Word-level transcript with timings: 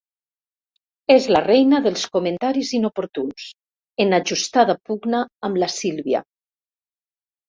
És 1.15 1.25
la 1.35 1.41
reina 1.47 1.81
dels 1.87 2.05
comentaris 2.15 2.71
inoportuns, 2.77 3.45
en 4.05 4.17
ajustada 4.19 4.77
pugna 4.91 5.21
amb 5.49 5.61
la 5.65 5.69
Sílvia. 5.75 6.23